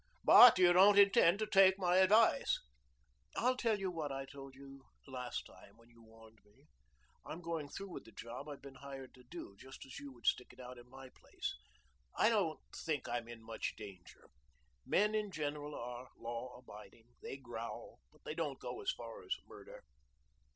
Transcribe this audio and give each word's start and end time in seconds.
"But 0.23 0.57
you 0.57 0.73
don't 0.73 0.97
intend 0.97 1.37
to 1.37 1.45
take 1.45 1.77
my 1.77 1.97
advice?" 1.97 2.59
"I'll 3.35 3.55
tell 3.55 3.77
you 3.77 3.91
what 3.91 4.11
I 4.11 4.25
told 4.25 4.55
you 4.55 4.85
last 5.05 5.45
time 5.45 5.77
when 5.77 5.89
you 5.89 6.01
warned 6.01 6.39
me. 6.43 6.65
I'm 7.23 7.39
going 7.39 7.69
through 7.69 7.91
with 7.91 8.05
the 8.05 8.11
job 8.11 8.49
I've 8.49 8.63
been 8.63 8.73
hired 8.81 9.13
to 9.13 9.23
do, 9.23 9.55
just 9.59 9.85
as 9.85 9.99
you 9.99 10.11
would 10.11 10.25
stick 10.25 10.53
it 10.53 10.59
out 10.59 10.79
in 10.79 10.89
my 10.89 11.09
place. 11.09 11.55
I 12.15 12.29
don't 12.29 12.57
think 12.75 13.07
I'm 13.07 13.27
in 13.27 13.43
much 13.43 13.75
danger. 13.77 14.31
Men 14.87 15.13
in 15.13 15.29
general 15.29 15.75
are 15.75 16.07
law 16.17 16.57
abiding. 16.57 17.09
They 17.21 17.37
growl, 17.37 17.99
but 18.11 18.23
they 18.23 18.33
don't 18.33 18.57
go 18.57 18.81
as 18.81 18.89
far 18.89 19.21
as 19.21 19.35
murder." 19.45 19.83